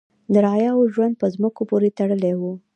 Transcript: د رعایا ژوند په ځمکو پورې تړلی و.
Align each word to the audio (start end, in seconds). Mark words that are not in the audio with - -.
د 0.31 0.33
رعایا 0.43 0.71
ژوند 0.93 1.13
په 1.21 1.27
ځمکو 1.33 1.61
پورې 1.69 1.95
تړلی 1.97 2.33
و. 2.39 2.41